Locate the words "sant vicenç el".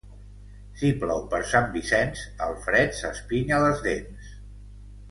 1.51-2.59